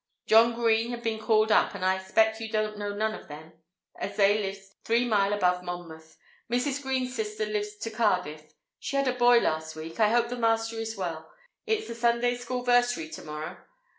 John 0.25 0.55
Green 0.55 0.89
have 0.89 1.03
been 1.03 1.19
called 1.19 1.51
up 1.51 1.73
but 1.73 1.83
I 1.83 1.95
expec 1.97 2.39
you 2.39 2.49
dont 2.49 2.75
know 2.75 2.91
none 2.91 3.13
of 3.13 3.27
them 3.27 3.53
As 3.95 4.15
they 4.17 4.41
lives 4.41 4.71
3 4.83 5.05
mile 5.05 5.31
above 5.31 5.61
Monmouth. 5.63 6.17
Mrs 6.49 6.81
Greens 6.81 7.13
sister 7.15 7.45
lives 7.45 7.75
to 7.77 7.91
Cardiff 7.91 8.55
she 8.79 8.95
had 8.95 9.07
a 9.07 9.13
boy 9.13 9.37
last 9.37 9.75
week. 9.75 9.99
i 9.99 10.09
hope 10.09 10.29
the 10.29 10.35
master 10.37 10.77
is 10.77 10.97
well. 10.97 11.31
Its 11.67 11.87
the 11.87 11.93
Sunday 11.93 12.35
School 12.35 12.65
versary 12.65 13.13
tomorror. 13.13 13.65